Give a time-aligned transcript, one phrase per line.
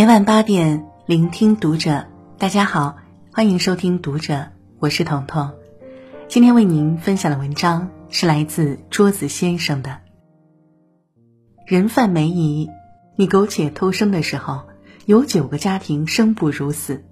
[0.00, 2.06] 每晚八点，聆听读者。
[2.38, 2.96] 大家好，
[3.34, 4.46] 欢迎收听读者，
[4.78, 5.50] 我是彤彤。
[6.26, 9.98] 今天为您分享的文章是来自桌子先生的。
[11.66, 12.70] 人贩梅姨，
[13.14, 14.62] 你苟且偷生的时候，
[15.04, 17.04] 有九个家庭生不如死。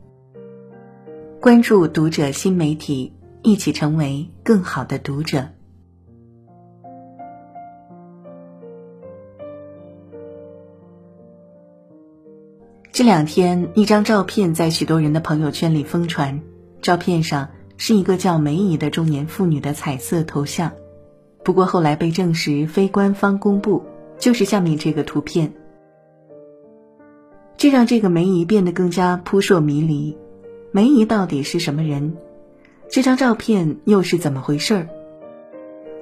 [1.42, 5.50] 关注读者新媒体，一起成为更好的读者。
[12.98, 16.40] 这两天，一张照片在许多人的朋友圈里疯传。
[16.82, 20.72] 照片上是一个叫梅姨的中年妇女的彩色头像，
[21.44, 23.84] 不过后来被证实非官方公布，
[24.18, 25.52] 就是下面这个图片。
[27.56, 30.18] 这让这个梅姨变得更加扑朔迷离。
[30.72, 32.16] 梅姨到底是什么人？
[32.90, 34.88] 这张照片又是怎么回事儿？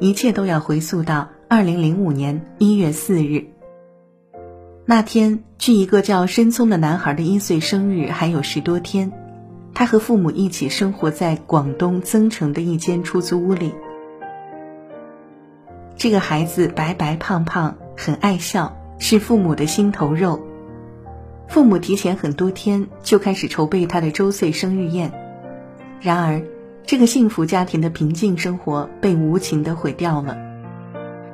[0.00, 3.44] 一切都要回溯到二零零五年一月四日。
[4.88, 9.10] 那天，距一个叫申聪的男孩的一岁生日还有十多天，
[9.74, 13.74] 他和父母一起生活在广东增城的一间出租屋里。
[15.96, 20.40] 这个孩子白白胖胖，很爱笑，是父母的心头肉。
[21.48, 25.10] 父母提前很多天就开始筹备他的周岁生日宴。
[26.00, 26.40] 然而，
[26.84, 30.38] 这个幸福家庭的平静生活被无情的毁掉了。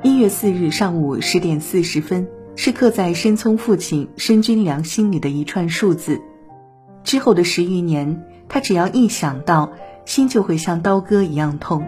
[0.01, 2.27] 一月四日上午十点四十分。
[2.55, 6.21] 是刻在申聪父亲申军良心里的一串数字。
[7.03, 9.71] 之后的十余年，他只要一想到，
[10.05, 11.85] 心就会像刀割一样痛。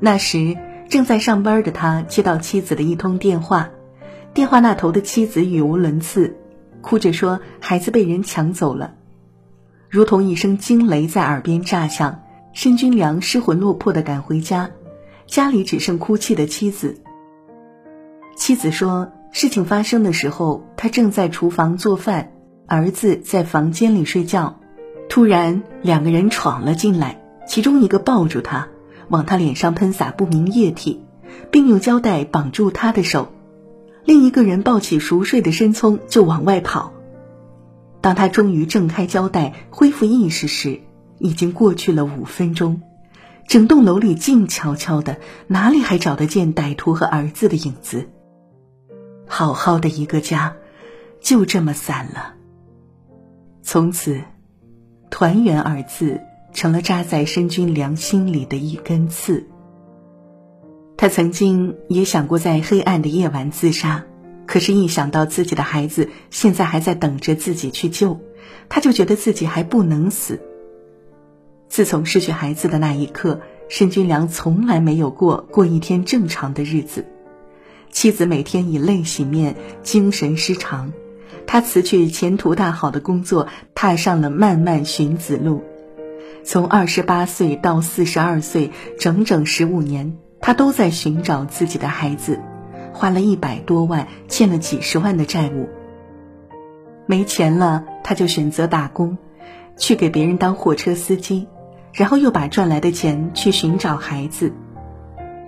[0.00, 0.56] 那时
[0.88, 3.70] 正在上班的他接到妻子的一通电话，
[4.34, 6.36] 电话那头的妻子语无伦次，
[6.80, 8.94] 哭着说孩子被人抢走了，
[9.88, 12.20] 如同一声惊雷在耳边炸响。
[12.54, 14.70] 申军良失魂落魄地赶回家，
[15.26, 17.01] 家里只剩哭泣的妻子。
[18.36, 22.32] 妻子说：“事情发生的时候，他正在厨房做饭，
[22.66, 24.58] 儿子在房间里睡觉。
[25.08, 28.68] 突然，两个人闯了进来，其中一个抱住他，
[29.08, 31.02] 往他脸上喷洒不明液体，
[31.50, 33.28] 并用胶带绑住他的手；
[34.04, 36.92] 另一个人抱起熟睡的申聪就往外跑。
[38.00, 40.80] 当他终于挣开胶带，恢复意识时，
[41.18, 42.80] 已经过去了五分钟。
[43.46, 48.08] 整栋楼里静悄悄的，哪里还找得见歹徒和儿子的影子？”
[49.34, 50.56] 好好的一个家，
[51.22, 52.34] 就这么散了。
[53.62, 54.20] 从此
[55.10, 56.20] ，“团圆”二字
[56.52, 59.48] 成了扎在申军良心里的一根刺。
[60.98, 64.04] 他曾经也想过在黑暗的夜晚自杀，
[64.46, 68.20] 可是，一想到自己的孩子现在还在等着自己去救，
[68.68, 70.42] 他就觉得自己还不能死。
[71.70, 77.06] 自从失去孩子的那一刻，申军良从来没有过过一天正常的日子。
[77.92, 80.92] 妻子每天以泪洗面，精神失常。
[81.46, 85.62] 他辞去前途大好的工作，踏上了漫漫寻子路。
[86.42, 92.40] 从二十八岁到四十二岁，整整十五年，他都在寻找自己的孩子，
[92.94, 95.68] 花了一百多万，欠了几十万的债务。
[97.04, 99.18] 没钱了，他就选择打工，
[99.76, 101.46] 去给别人当货车司机，
[101.92, 104.52] 然后又把赚来的钱去寻找孩子。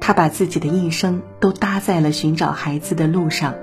[0.06, 3.54] 他把自己的一生都搭在了寻找孩子的路上。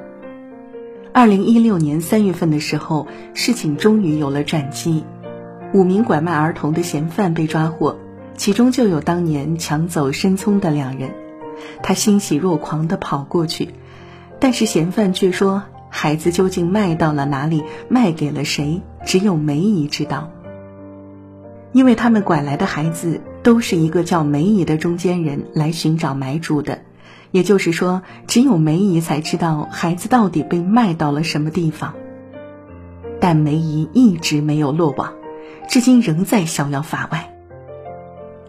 [1.13, 5.05] 二零一六年三月份的时候，事情终于有了转机，
[5.71, 7.95] 五名拐卖儿童的嫌犯被抓获，
[8.37, 11.11] 其中就有当年抢走申聪的两人。
[11.83, 13.69] 他欣喜若狂地跑过去，
[14.39, 20.31] 但是嫌犯却说，孩子究竟卖到了哪里，卖给了谁，只有梅姨知道。
[21.71, 23.21] 因为他们拐来的孩子。
[23.43, 26.81] 都是一个叫梅姨的中间人来寻找买主的，
[27.31, 31.93] 也就是说，只有梅姨才知道孩子到底被卖到了什么地方。
[33.19, 35.13] 但梅姨一直没有落网，
[35.67, 37.33] 至今仍在逍遥法外。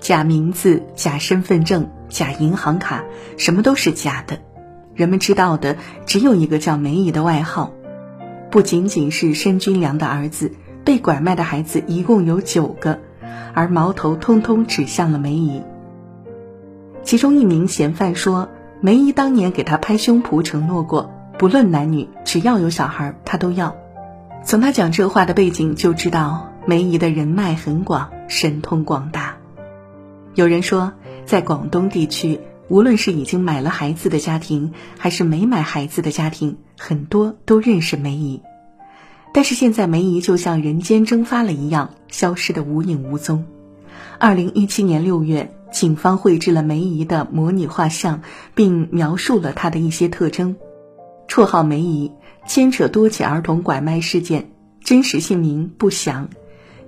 [0.00, 3.04] 假名字、假身份证、假银行卡，
[3.36, 4.40] 什么都是假的。
[4.94, 7.72] 人们知道的只有一个叫梅姨的外号。
[8.50, 10.52] 不仅仅是申军良的儿子，
[10.84, 13.00] 被拐卖的孩子一共有九个。
[13.54, 15.62] 而矛头通通指向了梅姨。
[17.02, 18.48] 其中一名嫌犯说
[18.80, 23.76] ：“梅姨当年给他拍胸脯承诺过，不论男女，只要有小孩，他都要。”
[24.44, 29.36] 从他讲这话的背景就知道，梅姨的人脉很广，神通广大。
[30.34, 30.92] 有人说，
[31.24, 38.42] 在广东地区，无论是已经买了孩子的家庭，还是没买孩子的家庭，很多都认识梅姨。
[39.34, 43.46] 但是现在梅姨就像人间蒸发了一样，消失的无影无踪。
[44.18, 48.22] 二零一七年六月，警方绘制了梅姨的模拟画像，
[48.54, 50.56] 并描述了她的一些特征：
[51.28, 52.12] 绰号梅姨，
[52.46, 54.50] 牵扯多起儿童拐卖事件，
[54.84, 56.28] 真实姓名不详，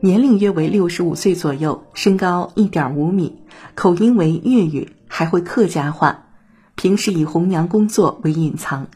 [0.00, 3.38] 年龄约为六十五岁左右，身高一点五米，
[3.74, 6.26] 口音为粤语，还会客家话，
[6.74, 8.88] 平时以红娘工作为隐藏。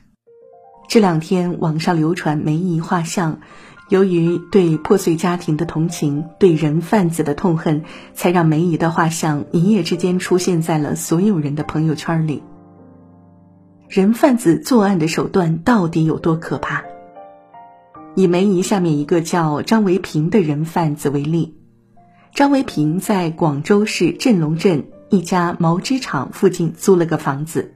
[0.88, 3.40] 这两天网上流传梅姨画像。
[3.90, 12.42] 由于对破碎家庭的同情，对人贩子的痛恨，才让梅姨的画像一夜之间出现在了所有人的朋友圈里。
[13.88, 16.84] 人贩子作案的手段到底有多可怕？
[18.14, 21.56] 以梅姨下面一个叫张维平的人贩子为例，
[22.34, 27.72] 张维平在广州市镇龙镇一家毛织厂附近租了个房子，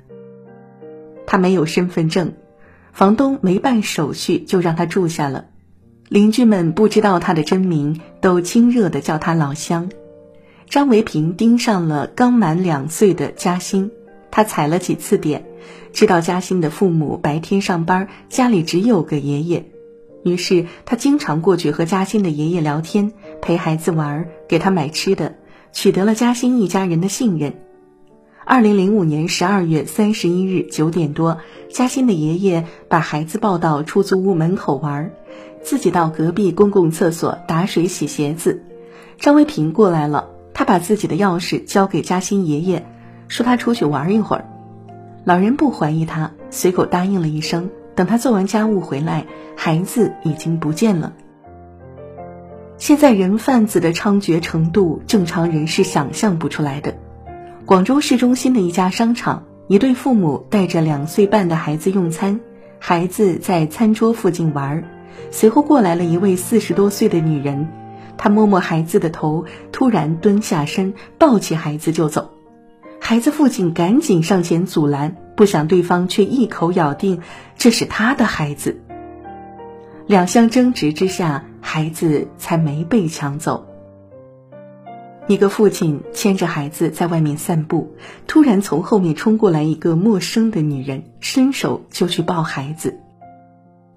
[1.27, 2.35] 他没有身份证，
[2.93, 5.47] 房东没办手续就让他住下了。
[6.09, 9.91] 邻居们不知道他的真名，都亲热地叫他老乡。
[10.69, 13.91] 张维平盯上了刚满两岁的嘉欣，
[14.31, 15.45] 他踩了几次点，
[15.93, 19.67] 知道嘉欣的父母白天上班，家里只有个爷爷，
[20.23, 25.37] 于是他经常过去和嘉欣的爷爷聊天，陪孩子玩，给他买吃的，
[25.73, 27.55] 取得了嘉欣一家人的信任。
[28.45, 31.39] 二零零五年十二月三十一日九点多，
[31.71, 35.13] 嘉欣的爷爷把孩子抱到出租屋门口玩。
[35.63, 38.65] 自己到隔壁公共厕所打水洗鞋子，
[39.17, 42.85] 张维平过来了，他把自己的钥匙交给嘉欣爷爷，
[43.29, 44.45] 说他出去玩一会儿。
[45.25, 47.71] 老人不怀疑他，随口答应了一声。
[47.95, 51.13] 等他做完家务回来，孩子已经不见了。
[52.77, 56.97] 现在人贩子的猖獗程度，正常人是想象不出来的。
[57.65, 62.41] 广州市中心的一家商场，一对父母带着两岁半的孩子用餐，
[62.81, 64.85] 孩子在餐桌附近玩儿。
[65.31, 67.69] 随后过来了一位四十多岁的女人，
[68.19, 72.33] 她摸摸孩子的头，突然蹲下身抱起孩子就走。
[72.99, 77.21] 孩子父亲赶紧上前阻拦，不想对方却一口咬定
[77.57, 78.81] 这是他的孩子。
[80.09, 83.67] 两相争执之下，孩子才没被抢走。
[85.29, 87.95] 一个父亲牵着孩子在外面散步，
[88.27, 92.99] 突然从后面冲过来一个陌生的女人，伸手就去抱孩子。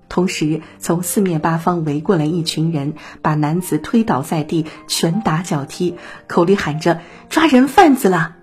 [0.08, 2.94] 同时，从四面八方围过来一群人，
[3.24, 5.96] 把男子推倒在地，拳打脚踢，
[6.28, 8.36] 口里喊着“抓人贩子了”。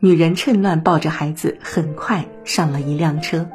[0.00, 3.46] 女人趁乱抱着孩子，很快上了一辆车。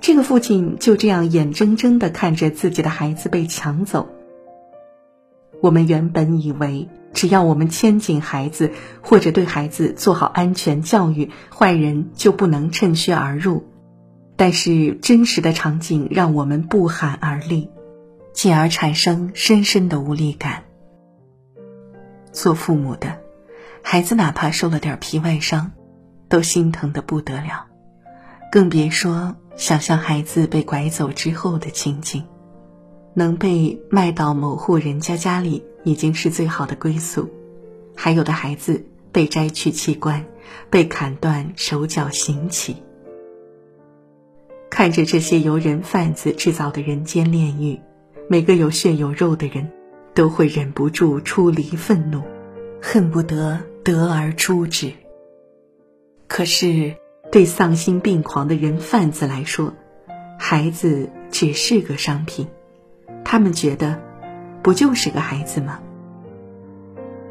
[0.00, 4.08] 这个父亲就这样眼睁睁地看着自己的孩子被抢走。
[5.60, 8.70] 我们原本以为，只要我们牵紧孩子，
[9.02, 13.66] 或者对孩子做好安全教育，坏人就不能趁虚而入。
[14.36, 17.70] 但是真实的场景让我们不寒而栗，
[18.32, 20.62] 进而产生深深的无力感。
[22.30, 23.18] 做父母的，
[23.82, 25.72] 孩子哪怕受了点皮外伤，
[26.28, 27.66] 都心疼的不得了，
[28.52, 32.24] 更别说想象孩子被拐走之后的情景。
[33.18, 37.28] 能被卖到某户人家家里已经是最好的归宿，
[37.96, 40.24] 还有的孩子被摘去器官，
[40.70, 42.76] 被砍断手脚行乞。
[44.70, 47.80] 看着这些由人贩子制造的人间炼狱，
[48.28, 49.68] 每个有血有肉的人，
[50.14, 52.22] 都会忍不住出离愤怒，
[52.80, 54.92] 恨不得得而诛之。
[56.28, 56.94] 可是，
[57.32, 59.74] 对丧心病狂的人贩子来说，
[60.38, 62.46] 孩子只是个商品，
[63.30, 64.00] 他们觉得，
[64.62, 65.80] 不就是个孩子吗？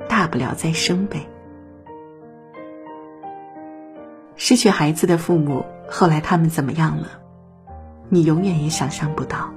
[0.07, 1.27] 大不了再生呗。
[4.35, 7.07] 失去孩子的父母，后来他们怎么样了？
[8.09, 9.49] 你永远也想象不到，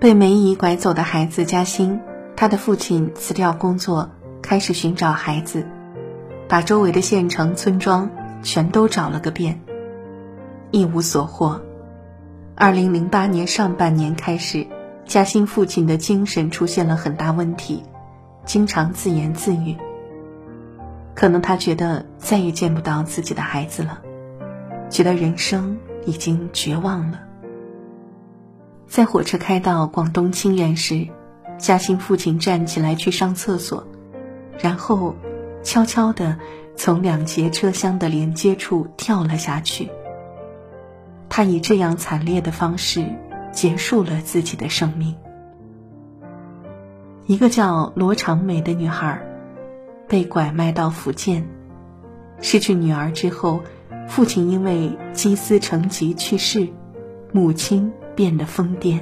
[0.00, 2.00] 被梅姨拐走的孩子嘉欣，
[2.34, 4.10] 他的父亲辞掉工作，
[4.42, 5.64] 开始寻找孩子，
[6.48, 8.10] 把周围的县城村庄
[8.42, 9.60] 全都找了个遍，
[10.72, 11.62] 一无所获。
[12.60, 14.66] 二零零八年上半年开始，
[15.06, 17.82] 嘉兴父亲的精神出现了很大问题，
[18.44, 19.78] 经常自言自语。
[21.14, 24.02] 可能他觉得再也见不到自己的孩子了。
[24.90, 27.20] 觉得人生已经绝望了。
[28.86, 31.08] 在火车开到广东清远时，
[31.56, 33.86] 嘉兴父亲站起来去上厕所，
[34.58, 35.16] 然后
[35.62, 36.36] 悄悄地
[36.76, 39.88] 从两节车厢的连接处跳了下去。
[41.30, 43.06] 他以这样惨烈的方式
[43.50, 45.16] 结束了自己的生命。
[47.26, 49.22] 一个叫罗长美的女孩，
[50.06, 51.48] 被拐卖到福建，
[52.42, 53.62] 失去女儿之后。
[54.08, 56.66] 父亲因为积思成疾去世，
[57.30, 58.98] 母亲变得疯癫。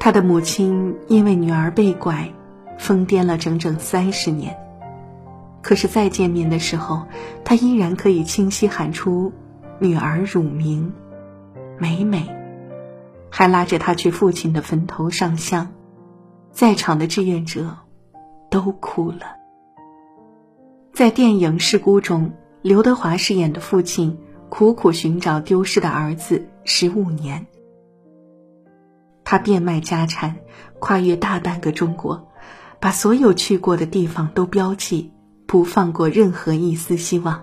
[0.00, 2.32] 他的母亲因为女儿被拐，
[2.78, 4.56] 疯癫了整整三十年。
[5.60, 7.02] 可是再见面的时候，
[7.44, 9.30] 他依然可以清晰喊出
[9.82, 10.92] ：“女儿乳名
[11.76, 12.24] 美美，
[13.30, 15.72] 还拉着她去父亲的坟头上香，
[16.52, 17.78] 在场的志愿者
[18.48, 19.22] 都哭了。
[20.92, 22.30] 在电影《失孤》中，
[22.62, 24.16] 刘德华饰演的父亲
[24.48, 27.48] 苦苦寻找丢失的儿子十五年，
[29.24, 30.36] 他变卖家产，
[30.78, 32.28] 跨越大半个中国，
[32.78, 35.10] 把所有去过的地方都标记，
[35.48, 37.42] 不放过任何一丝希望。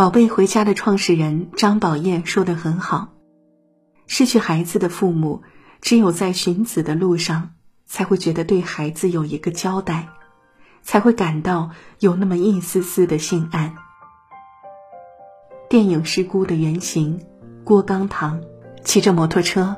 [0.00, 3.08] 宝贝回家的创始人张宝燕说的很好
[4.08, 5.42] ：“失去孩子的父母，
[5.82, 7.50] 只有在寻子的路上，
[7.84, 10.08] 才会觉得对孩子有一个交代，
[10.80, 13.74] 才会感到有那么一丝丝的心安。”
[15.68, 17.20] 电影《失孤》的原型
[17.62, 18.40] 郭刚堂，
[18.82, 19.76] 骑着摩托车，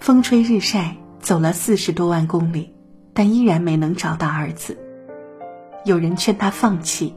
[0.00, 2.74] 风吹日晒走了四十多万公里，
[3.12, 4.76] 但依然没能找到儿子。
[5.84, 7.14] 有人劝他放弃，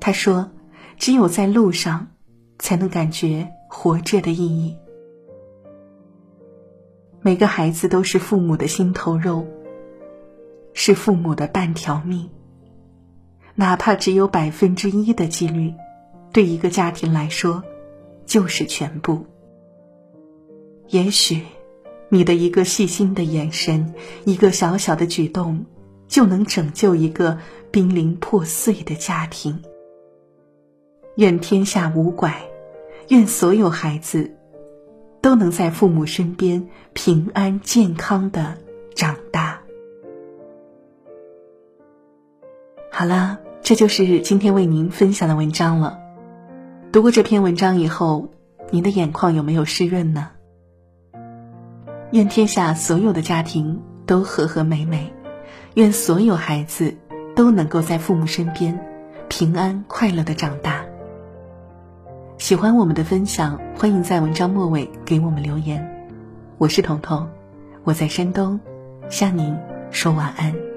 [0.00, 0.50] 他说。
[1.00, 2.08] 只有在路上，
[2.58, 4.76] 才能感觉活着的意义。
[7.22, 9.46] 每个孩子都是父母的心头肉，
[10.74, 12.28] 是父母的半条命。
[13.54, 15.72] 哪怕只有百分之一的几率，
[16.34, 17.64] 对一个家庭来说，
[18.26, 19.24] 就是全部。
[20.88, 21.44] 也许，
[22.10, 23.94] 你的一个细心的眼神，
[24.26, 25.64] 一个小小的举动，
[26.08, 27.38] 就能拯救一个
[27.70, 29.62] 濒临破碎的家庭。
[31.16, 32.42] 愿天下无拐，
[33.08, 34.36] 愿所有孩子
[35.20, 38.56] 都能在父母身边平安健康的
[38.94, 39.60] 长大。
[42.90, 45.98] 好了，这就是今天为您分享的文章了。
[46.92, 48.28] 读过这篇文章以后，
[48.70, 50.30] 您的眼眶有没有湿润呢？
[52.12, 55.12] 愿天下所有的家庭都和和美美，
[55.74, 56.96] 愿所有孩子
[57.36, 58.84] 都能够在父母身边
[59.28, 60.84] 平安快乐的长大。
[62.40, 65.86] 喜欢我们的分享，欢迎在文章末尾给我们留言。
[66.56, 67.28] 我是彤彤，
[67.84, 68.58] 我在山东，
[69.10, 69.54] 向您
[69.90, 70.69] 说晚安。